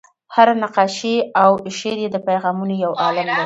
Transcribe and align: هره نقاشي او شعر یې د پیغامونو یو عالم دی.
هره 0.35 0.53
نقاشي 0.63 1.15
او 1.43 1.51
شعر 1.77 1.97
یې 2.03 2.09
د 2.11 2.17
پیغامونو 2.27 2.73
یو 2.85 2.91
عالم 3.01 3.25
دی. 3.35 3.39